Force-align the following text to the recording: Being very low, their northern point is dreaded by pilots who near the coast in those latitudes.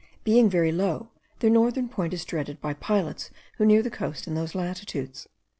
Being 0.23 0.49
very 0.49 0.71
low, 0.71 1.09
their 1.41 1.51
northern 1.51 1.87
point 1.87 2.11
is 2.11 2.25
dreaded 2.25 2.59
by 2.59 2.73
pilots 2.73 3.29
who 3.57 3.65
near 3.67 3.83
the 3.83 3.91
coast 3.91 4.25
in 4.25 4.33
those 4.33 4.55
latitudes. 4.55 5.27